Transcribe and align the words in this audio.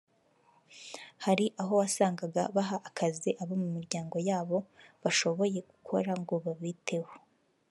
Hari 1.25 1.45
aho 1.61 1.73
wasangaga 1.81 2.41
baha 2.55 2.77
akazi 2.89 3.29
abo 3.41 3.53
mu 3.61 3.67
miryango 3.75 4.17
yabo 4.29 4.57
bashoboye 5.03 5.59
gukora 5.69 6.11
ngo 6.21 6.35
babiteho 6.45 7.13